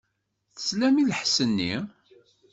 Teslam 0.55 0.95
i 1.01 1.03
lḥess-nni? 1.09 1.73